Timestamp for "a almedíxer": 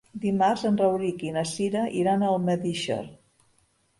2.25-2.99